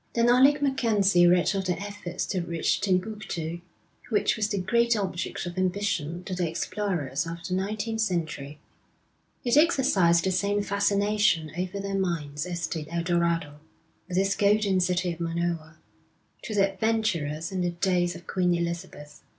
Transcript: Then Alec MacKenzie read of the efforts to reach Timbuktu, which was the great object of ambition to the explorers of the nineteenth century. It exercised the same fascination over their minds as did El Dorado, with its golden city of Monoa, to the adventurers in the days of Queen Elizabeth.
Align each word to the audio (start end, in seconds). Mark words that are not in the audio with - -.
Then 0.13 0.29
Alec 0.29 0.63
MacKenzie 0.63 1.27
read 1.27 1.53
of 1.53 1.65
the 1.65 1.79
efforts 1.79 2.25
to 2.25 2.41
reach 2.41 2.81
Timbuktu, 2.81 3.61
which 4.09 4.35
was 4.35 4.47
the 4.49 4.57
great 4.57 4.95
object 4.97 5.45
of 5.45 5.59
ambition 5.59 6.23
to 6.23 6.33
the 6.33 6.49
explorers 6.49 7.27
of 7.27 7.47
the 7.47 7.53
nineteenth 7.53 8.01
century. 8.01 8.57
It 9.43 9.57
exercised 9.57 10.23
the 10.23 10.31
same 10.31 10.63
fascination 10.63 11.51
over 11.55 11.79
their 11.79 11.99
minds 11.99 12.47
as 12.47 12.65
did 12.65 12.87
El 12.89 13.03
Dorado, 13.03 13.59
with 14.07 14.17
its 14.17 14.35
golden 14.35 14.79
city 14.79 15.13
of 15.13 15.19
Monoa, 15.19 15.75
to 16.41 16.55
the 16.55 16.73
adventurers 16.73 17.51
in 17.51 17.61
the 17.61 17.69
days 17.69 18.15
of 18.15 18.25
Queen 18.25 18.55
Elizabeth. 18.55 19.21